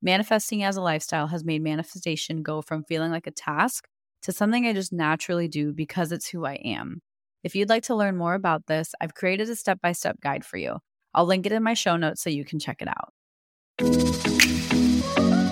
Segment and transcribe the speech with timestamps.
[0.00, 3.88] Manifesting as a lifestyle has made manifestation go from feeling like a task
[4.22, 7.02] to something I just naturally do because it's who I am.
[7.42, 10.44] If you'd like to learn more about this, I've created a step by step guide
[10.44, 10.76] for you.
[11.14, 13.12] I'll link it in my show notes so you can check it out.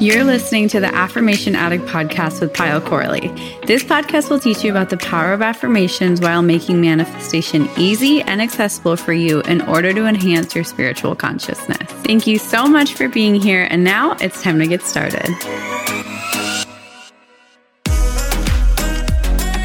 [0.01, 3.28] You're listening to the Affirmation Addict podcast with Payal Corley.
[3.66, 8.40] This podcast will teach you about the power of affirmations while making manifestation easy and
[8.40, 11.95] accessible for you in order to enhance your spiritual consciousness.
[12.06, 15.27] Thank you so much for being here, and now it's time to get started.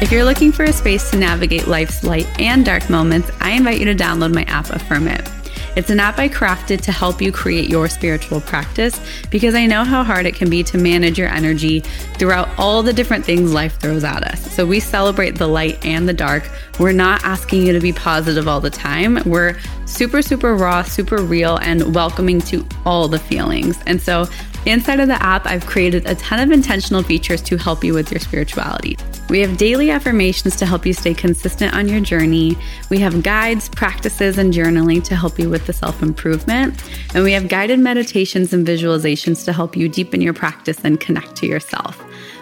[0.02, 3.78] If you're looking for a space to navigate life's light and dark moments, I invite
[3.78, 5.41] you to download my app, Affirm It.
[5.74, 9.84] It's an app I crafted to help you create your spiritual practice because I know
[9.84, 11.80] how hard it can be to manage your energy
[12.18, 14.52] throughout all the different things life throws at us.
[14.54, 16.50] So we celebrate the light and the dark.
[16.78, 19.18] We're not asking you to be positive all the time.
[19.24, 23.78] We're super, super raw, super real, and welcoming to all the feelings.
[23.86, 24.26] And so
[24.64, 28.12] Inside of the app, I've created a ton of intentional features to help you with
[28.12, 28.96] your spirituality.
[29.32, 32.54] We have daily affirmations to help you stay consistent on your journey.
[32.90, 36.78] We have guides, practices, and journaling to help you with the self improvement.
[37.14, 41.34] And we have guided meditations and visualizations to help you deepen your practice and connect
[41.36, 41.98] to yourself.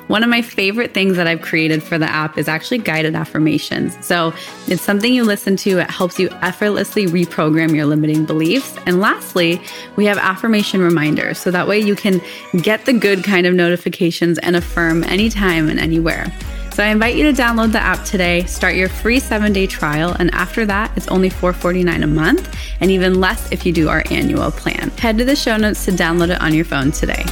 [0.08, 3.96] One of my favorite things that I've created for the app is actually guided affirmations.
[4.04, 4.34] So
[4.66, 8.76] it's something you listen to, it helps you effortlessly reprogram your limiting beliefs.
[8.86, 9.62] And lastly,
[9.94, 11.38] we have affirmation reminders.
[11.38, 12.20] So that way you can
[12.62, 16.26] get the good kind of notifications and affirm anytime and anywhere.
[16.72, 20.14] So I invite you to download the app today, start your free seven day trial,
[20.20, 24.04] and after that, it's only $4.49 a month, and even less if you do our
[24.10, 24.90] annual plan.
[24.90, 27.24] Head to the show notes to download it on your phone today.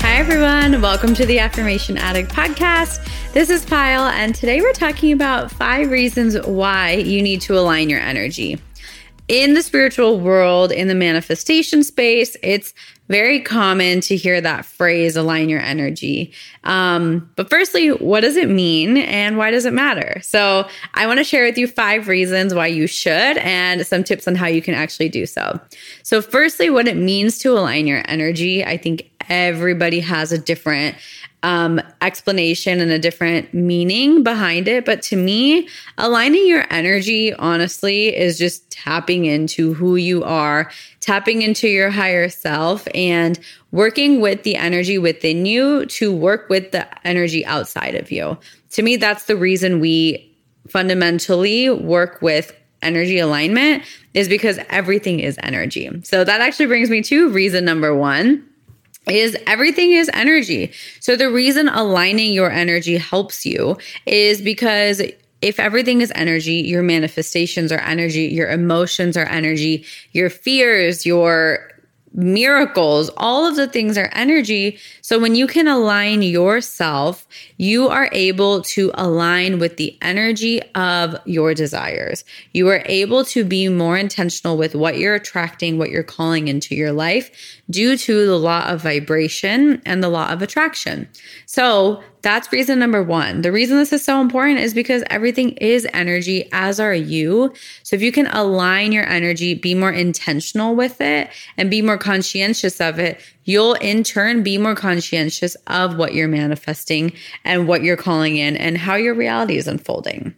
[0.00, 0.80] Hi, everyone.
[0.80, 3.06] Welcome to the Affirmation Addict podcast.
[3.34, 7.90] This is Payal, and today we're talking about five reasons why you need to align
[7.90, 8.58] your energy.
[9.28, 12.74] In the spiritual world, in the manifestation space, it's
[13.10, 16.32] very common to hear that phrase, align your energy.
[16.62, 20.20] Um, but firstly, what does it mean and why does it matter?
[20.22, 24.28] So, I want to share with you five reasons why you should and some tips
[24.28, 25.60] on how you can actually do so.
[26.04, 28.64] So, firstly, what it means to align your energy.
[28.64, 30.96] I think everybody has a different
[31.42, 34.84] um, explanation and a different meaning behind it.
[34.84, 40.70] But to me, aligning your energy, honestly, is just tapping into who you are,
[41.00, 43.38] tapping into your higher self, and
[43.72, 48.36] working with the energy within you to work with the energy outside of you.
[48.72, 50.26] To me, that's the reason we
[50.68, 55.90] fundamentally work with energy alignment is because everything is energy.
[56.02, 58.46] So that actually brings me to reason number one
[59.10, 60.72] is everything is energy.
[61.00, 63.76] So the reason aligning your energy helps you
[64.06, 65.02] is because
[65.42, 71.70] if everything is energy, your manifestations are energy, your emotions are energy, your fears, your
[72.12, 74.78] miracles, all of the things are energy.
[75.00, 77.26] So when you can align yourself,
[77.56, 82.24] you are able to align with the energy of your desires.
[82.52, 86.74] You are able to be more intentional with what you're attracting, what you're calling into
[86.74, 87.30] your life
[87.70, 91.08] due to the law of vibration and the law of attraction.
[91.46, 93.42] So that's reason number one.
[93.42, 97.54] The reason this is so important is because everything is energy, as are you.
[97.82, 101.96] So if you can align your energy, be more intentional with it, and be more
[102.00, 107.12] conscientious of it, you'll in turn be more conscientious of what you're manifesting
[107.44, 110.34] and what you're calling in and how your reality is unfolding.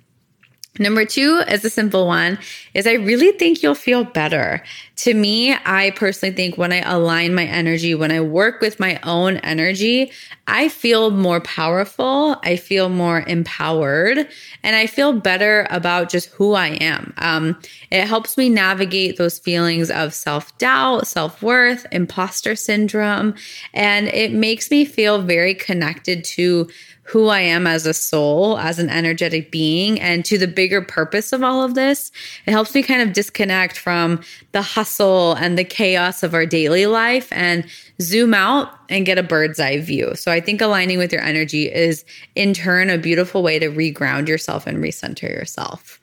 [0.79, 2.39] Number two is a simple one
[2.73, 4.63] is I really think you'll feel better.
[4.97, 8.99] To me, I personally think when I align my energy, when I work with my
[9.03, 10.13] own energy,
[10.47, 12.37] I feel more powerful.
[12.43, 14.27] I feel more empowered
[14.63, 17.13] and I feel better about just who I am.
[17.19, 17.61] Um,
[17.91, 23.35] it helps me navigate those feelings of self doubt, self worth, imposter syndrome,
[23.75, 26.69] and it makes me feel very connected to
[27.05, 31.33] who I am as a soul, as an energetic being, and to the bigger purpose
[31.33, 32.13] of all of this.
[32.47, 34.21] It helps me kind of disconnect from
[34.53, 37.67] the hustle and the chaos of our daily life and
[38.01, 40.15] zoom out and get a bird's eye view.
[40.15, 42.05] So I think aligning with your energy is
[42.35, 46.01] in turn a beautiful way to reground yourself and recenter yourself.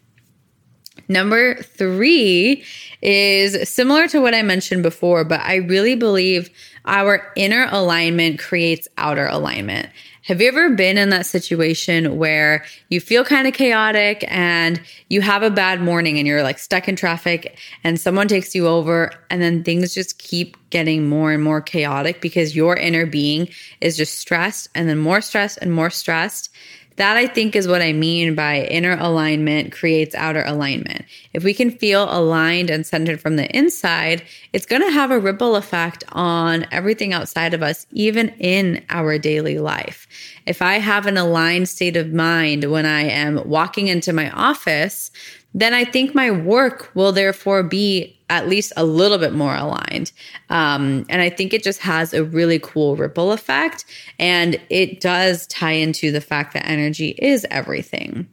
[1.07, 2.63] Number three
[3.01, 6.51] is similar to what I mentioned before, but I really believe
[6.86, 9.90] our inner alignment creates outer alignment.
[10.30, 14.80] Have you ever been in that situation where you feel kind of chaotic and
[15.10, 18.68] you have a bad morning and you're like stuck in traffic and someone takes you
[18.68, 23.50] over and then things just keep getting more and more chaotic because your inner being
[23.81, 26.52] is just stressed and then more stressed and more stressed?
[27.00, 31.06] That I think is what I mean by inner alignment creates outer alignment.
[31.31, 35.18] If we can feel aligned and centered from the inside, it's going to have a
[35.18, 40.07] ripple effect on everything outside of us, even in our daily life.
[40.46, 45.10] If I have an aligned state of mind when I am walking into my office,
[45.54, 50.12] then I think my work will therefore be at least a little bit more aligned.
[50.50, 53.86] Um, and I think it just has a really cool ripple effect.
[54.19, 58.28] And it does tie into the fact that energy is everything.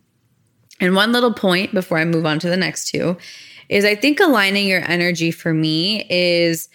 [0.81, 3.17] And one little point before I move on to the next two
[3.69, 6.69] is I think aligning your energy for me is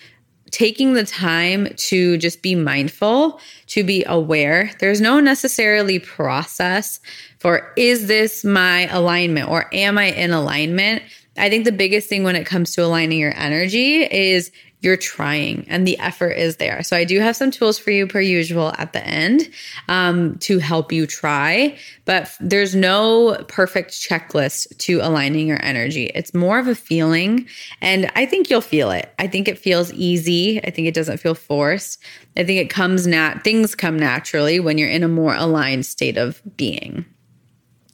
[0.52, 4.72] taking the time to just be mindful, to be aware.
[4.80, 7.00] There's no necessarily process
[7.40, 11.04] for is this my alignment or am I in alignment?
[11.38, 15.66] I think the biggest thing when it comes to aligning your energy is you're trying
[15.70, 16.82] and the effort is there.
[16.84, 19.50] So I do have some tools for you per usual at the end
[19.88, 26.06] um, to help you try, but there's no perfect checklist to aligning your energy.
[26.16, 27.48] It's more of a feeling
[27.80, 29.14] and I think you'll feel it.
[29.20, 30.60] I think it feels easy.
[30.64, 32.04] I think it doesn't feel forced.
[32.36, 36.18] I think it comes nat things come naturally when you're in a more aligned state
[36.18, 37.06] of being.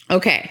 [0.09, 0.49] Okay.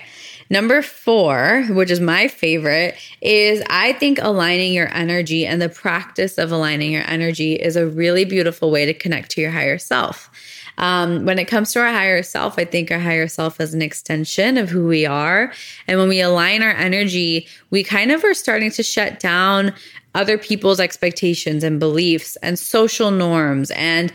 [0.48, 6.38] Number four, which is my favorite, is I think aligning your energy and the practice
[6.38, 10.31] of aligning your energy is a really beautiful way to connect to your higher self.
[10.78, 13.82] Um, when it comes to our higher self, I think our higher self is an
[13.82, 15.52] extension of who we are.
[15.88, 19.72] And when we align our energy, we kind of are starting to shut down
[20.14, 24.12] other people's expectations and beliefs and social norms and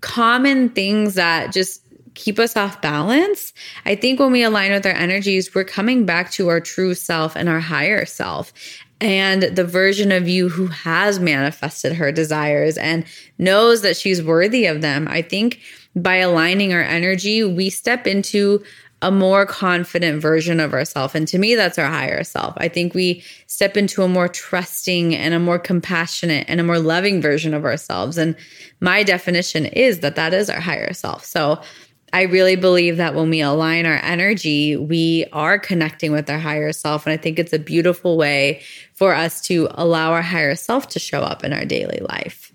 [0.00, 1.81] common things that just
[2.14, 3.52] keep us off balance.
[3.84, 7.36] I think when we align with our energies, we're coming back to our true self
[7.36, 8.52] and our higher self
[9.02, 13.04] and the version of you who has manifested her desires and
[13.36, 15.08] knows that she's worthy of them.
[15.08, 15.60] I think
[15.96, 18.62] by aligning our energy, we step into
[19.02, 21.16] a more confident version of ourselves.
[21.16, 22.54] And to me, that's our higher self.
[22.58, 26.78] I think we step into a more trusting and a more compassionate and a more
[26.78, 28.16] loving version of ourselves.
[28.16, 28.36] And
[28.80, 31.24] my definition is that that is our higher self.
[31.24, 31.60] So
[32.12, 36.72] I really believe that when we align our energy, we are connecting with our higher
[36.72, 37.06] self.
[37.06, 38.62] And I think it's a beautiful way
[38.94, 42.52] for us to allow our higher self to show up in our daily life.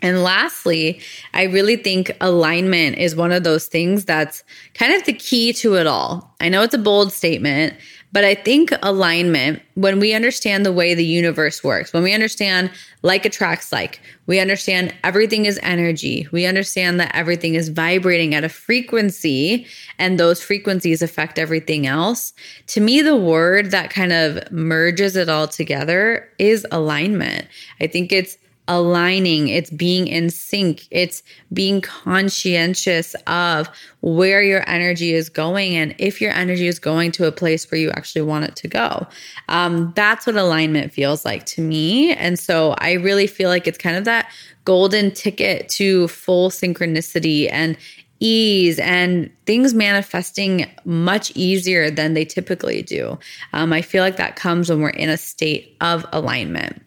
[0.00, 1.00] And lastly,
[1.32, 4.42] I really think alignment is one of those things that's
[4.74, 6.34] kind of the key to it all.
[6.40, 7.74] I know it's a bold statement,
[8.12, 12.70] but I think alignment, when we understand the way the universe works, when we understand
[13.02, 18.44] like attracts like, we understand everything is energy, we understand that everything is vibrating at
[18.44, 19.66] a frequency
[19.98, 22.34] and those frequencies affect everything else.
[22.68, 27.48] To me, the word that kind of merges it all together is alignment.
[27.80, 28.36] I think it's
[28.76, 31.22] aligning, it's being in sync, it's
[31.52, 33.68] being conscientious of
[34.00, 37.80] where your energy is going and if your energy is going to a place where
[37.80, 39.06] you actually want it to go.
[39.48, 42.12] Um, that's what alignment feels like to me.
[42.14, 44.30] And so I really feel like it's kind of that
[44.64, 47.76] golden ticket to full synchronicity and
[48.20, 53.18] ease and things manifesting much easier than they typically do.
[53.52, 56.82] Um, I feel like that comes when we're in a state of alignment.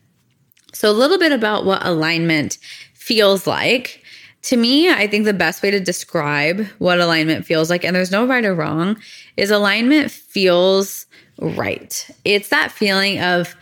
[0.76, 2.58] So, a little bit about what alignment
[2.94, 4.04] feels like.
[4.44, 8.12] To me, I think the best way to describe what alignment feels like, and there's
[8.12, 8.98] no right or wrong,
[9.38, 11.06] is alignment feels
[11.40, 12.08] right.
[12.26, 13.56] It's that feeling of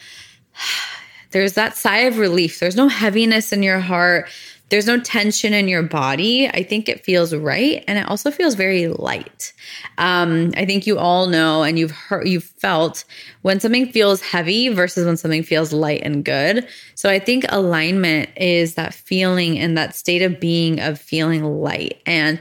[1.32, 2.60] there's that sigh of relief.
[2.60, 4.28] There's no heaviness in your heart.
[4.70, 6.48] There's no tension in your body.
[6.48, 7.84] I think it feels right.
[7.88, 9.54] And it also feels very light.
[9.98, 13.04] Um, I think you all know and you've heard, you've felt
[13.44, 16.68] when something feels heavy versus when something feels light and good.
[16.96, 22.02] So I think alignment is that feeling and that state of being of feeling light.
[22.06, 22.40] And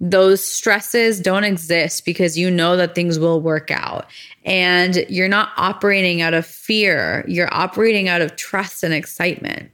[0.00, 4.06] those stresses don't exist because you know that things will work out
[4.44, 7.24] and you're not operating out of fear.
[7.26, 9.70] You're operating out of trust and excitement.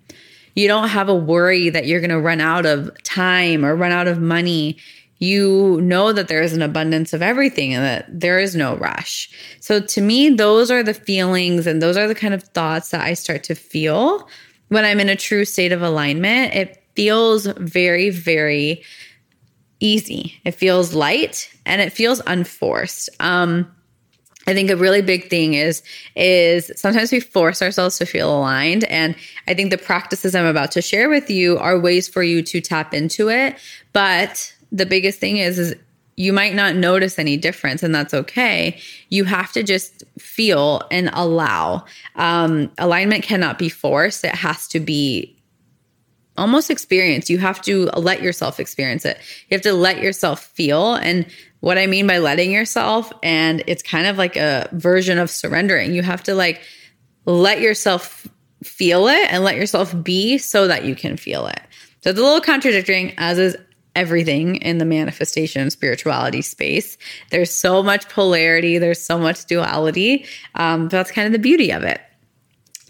[0.55, 3.93] You don't have a worry that you're going to run out of time or run
[3.93, 4.79] out of money.
[5.19, 9.31] You know that there is an abundance of everything and that there is no rush.
[9.61, 13.01] So, to me, those are the feelings and those are the kind of thoughts that
[13.01, 14.29] I start to feel
[14.69, 16.55] when I'm in a true state of alignment.
[16.55, 18.83] It feels very, very
[19.81, 20.41] easy.
[20.45, 23.09] It feels light and it feels unforced.
[23.21, 23.71] Um,
[24.47, 25.83] I think a really big thing is
[26.17, 28.85] is sometimes we force ourselves to feel aligned.
[28.85, 29.17] And
[29.49, 32.61] I think the practices I'm about to share with you are ways for you to
[32.61, 33.57] tap into it.
[33.93, 35.75] But the biggest thing is is
[36.17, 38.79] you might not notice any difference and that's okay.
[39.09, 41.85] You have to just feel and allow.
[42.15, 44.25] Um, alignment cannot be forced.
[44.25, 45.37] It has to be
[46.37, 50.95] almost experience you have to let yourself experience it you have to let yourself feel
[50.95, 51.27] and
[51.65, 55.95] what I mean by letting yourself, and it's kind of like a version of surrendering.
[55.95, 56.61] You have to like
[57.25, 58.29] let yourself
[58.63, 61.61] feel it and let yourself be so that you can feel it.
[62.03, 63.57] So it's a little contradicting, as is
[63.97, 66.99] everything in the manifestation spirituality space.
[67.31, 70.27] There's so much polarity, there's so much duality.
[70.57, 71.99] Um, that's kind of the beauty of it.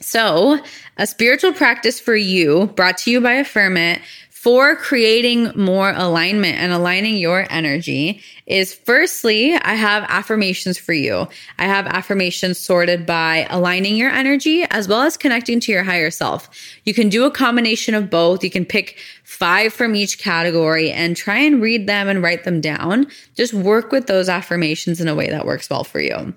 [0.01, 0.59] So,
[0.97, 4.01] a spiritual practice for you brought to you by Affirm It
[4.45, 11.27] for creating more alignment and aligning your energy is firstly, I have affirmations for you.
[11.59, 16.11] I have affirmations sorted by aligning your energy as well as connecting to your higher
[16.11, 16.51] self.
[16.85, 18.45] You can do a combination of both.
[18.45, 22.61] You can pick five from each category and try and read them and write them
[22.61, 23.07] down.
[23.35, 26.35] Just work with those affirmations in a way that works well for you.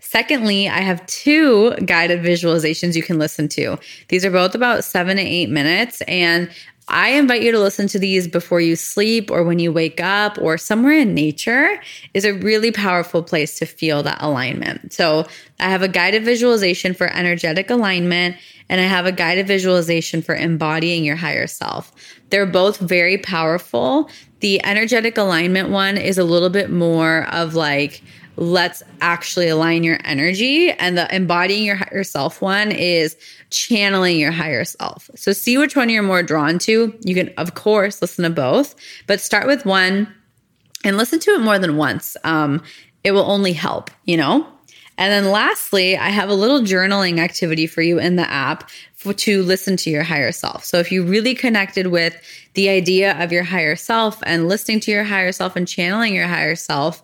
[0.00, 3.78] Secondly, I have two guided visualizations you can listen to.
[4.08, 6.50] These are both about seven to eight minutes, and
[6.90, 10.36] I invite you to listen to these before you sleep or when you wake up
[10.40, 11.80] or somewhere in nature
[12.14, 14.92] is a really powerful place to feel that alignment.
[14.92, 15.26] So
[15.60, 18.36] I have a guided visualization for energetic alignment
[18.68, 21.92] and I have a guided visualization for embodying your higher self.
[22.30, 24.10] They're both very powerful.
[24.40, 28.02] The energetic alignment one is a little bit more of like,
[28.40, 30.70] let's actually align your energy.
[30.72, 33.16] And the embodying your higher self one is
[33.50, 35.10] channeling your higher self.
[35.14, 36.98] So see which one you're more drawn to.
[37.02, 38.74] You can, of course, listen to both,
[39.06, 40.12] but start with one
[40.84, 42.16] and listen to it more than once.
[42.24, 42.62] Um,
[43.04, 44.46] it will only help, you know?
[44.96, 49.14] And then lastly, I have a little journaling activity for you in the app for,
[49.14, 50.62] to listen to your higher self.
[50.62, 52.14] So if you really connected with
[52.52, 56.26] the idea of your higher self and listening to your higher self and channeling your
[56.26, 57.02] higher self,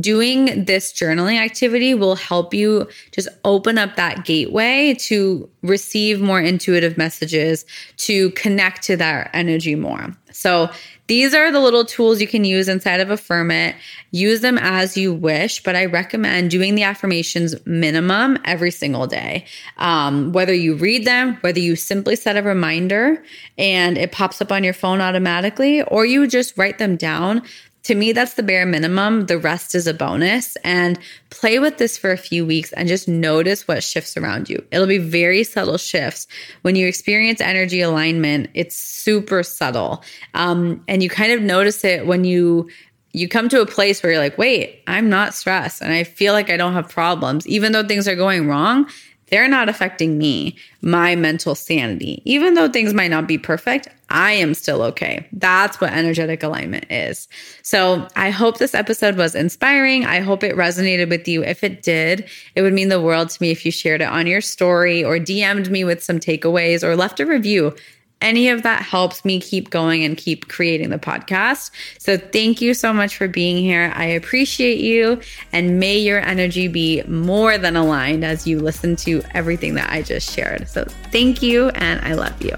[0.00, 6.40] doing this journaling activity will help you just open up that gateway to receive more
[6.40, 7.64] intuitive messages,
[7.96, 10.14] to connect to that energy more.
[10.32, 10.70] So
[11.08, 13.74] these are the little tools you can use inside of Affirm It.
[14.10, 19.46] Use them as you wish, but I recommend doing the affirmations minimum every single day.
[19.78, 23.22] Um, whether you read them, whether you simply set a reminder
[23.56, 27.42] and it pops up on your phone automatically, or you just write them down
[27.88, 29.24] to me, that's the bare minimum.
[29.26, 30.56] The rest is a bonus.
[30.56, 30.98] And
[31.30, 34.62] play with this for a few weeks and just notice what shifts around you.
[34.70, 36.26] It'll be very subtle shifts.
[36.60, 40.04] When you experience energy alignment, it's super subtle.
[40.34, 42.68] Um, and you kind of notice it when you
[43.14, 46.34] you come to a place where you're like, wait, I'm not stressed and I feel
[46.34, 47.46] like I don't have problems.
[47.46, 48.86] Even though things are going wrong,
[49.30, 52.22] they're not affecting me, my mental sanity.
[52.24, 55.26] Even though things might not be perfect, I am still okay.
[55.32, 57.28] That's what energetic alignment is.
[57.62, 60.06] So I hope this episode was inspiring.
[60.06, 61.44] I hope it resonated with you.
[61.44, 64.26] If it did, it would mean the world to me if you shared it on
[64.26, 67.74] your story or DM'd me with some takeaways or left a review
[68.20, 71.70] any of that helps me keep going and keep creating the podcast.
[71.98, 73.92] So thank you so much for being here.
[73.94, 75.20] I appreciate you
[75.52, 80.02] and may your energy be more than aligned as you listen to everything that I
[80.02, 80.68] just shared.
[80.68, 82.54] So thank you and I love you.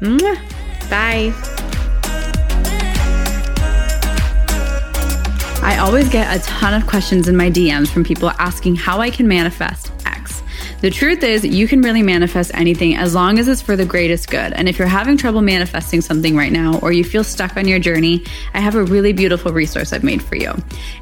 [0.00, 0.90] Mwah.
[0.90, 1.32] Bye.
[5.62, 9.08] I always get a ton of questions in my DMs from people asking how I
[9.10, 9.83] can manifest
[10.84, 14.28] the truth is, you can really manifest anything as long as it's for the greatest
[14.28, 14.52] good.
[14.52, 17.78] And if you're having trouble manifesting something right now, or you feel stuck on your
[17.78, 18.22] journey,
[18.52, 20.52] I have a really beautiful resource I've made for you.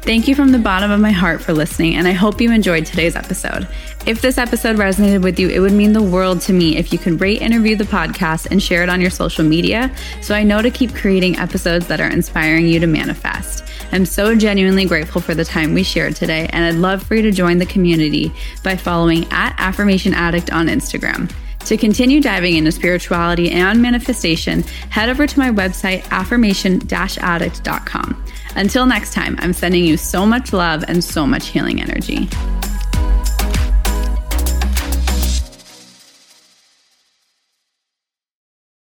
[0.04, 2.84] Thank you from the bottom of my heart for listening, and I hope you enjoyed
[2.84, 3.66] today's episode.
[4.04, 6.98] If this episode resonated with you, it would mean the world to me if you
[6.98, 9.90] could rate and review the podcast and share it on your social media
[10.20, 13.64] so I know to keep creating episodes that are inspiring you to manifest.
[13.92, 17.22] I'm so genuinely grateful for the time we shared today, and I'd love for you
[17.22, 18.30] to join the community
[18.62, 21.32] by following at Affirmation Addict on Instagram.
[21.66, 28.24] To continue diving into spirituality and manifestation, head over to my website, affirmation addict.com.
[28.56, 32.28] Until next time, I'm sending you so much love and so much healing energy.